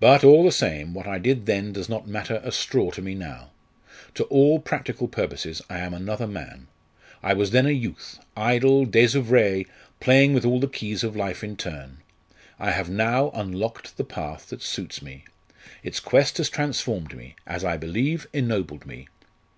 But, 0.00 0.24
all 0.24 0.46
the 0.46 0.50
same, 0.50 0.94
what 0.94 1.06
I 1.06 1.18
did 1.18 1.44
then 1.44 1.74
does 1.74 1.90
not 1.90 2.08
matter 2.08 2.40
a 2.42 2.50
straw 2.50 2.90
to 2.92 3.02
me 3.02 3.14
now. 3.14 3.50
To 4.14 4.24
all 4.24 4.60
practical 4.60 5.08
purposes 5.08 5.60
I 5.68 5.80
am 5.80 5.92
another 5.92 6.26
man. 6.26 6.68
I 7.22 7.34
was 7.34 7.50
then 7.50 7.66
a 7.66 7.70
youth, 7.70 8.18
idle, 8.34 8.86
désoeuvré, 8.86 9.66
playing 10.00 10.32
with 10.32 10.46
all 10.46 10.58
the 10.58 10.68
keys 10.68 11.04
of 11.04 11.14
life 11.16 11.44
in 11.44 11.54
turn. 11.54 11.98
I 12.58 12.70
have 12.70 12.88
now 12.88 13.28
unlocked 13.32 13.98
the 13.98 14.04
path 14.04 14.48
that 14.48 14.62
suits 14.62 15.02
me. 15.02 15.26
Its 15.82 16.00
quest 16.00 16.38
has 16.38 16.48
transformed 16.48 17.14
me 17.14 17.36
as 17.46 17.62
I 17.62 17.76
believe, 17.76 18.26
ennobled 18.32 18.86
me. 18.86 19.08